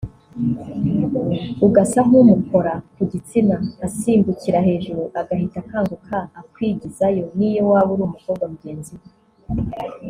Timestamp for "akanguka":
5.63-6.17